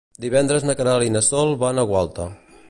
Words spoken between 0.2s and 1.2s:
Divendres na Queralt i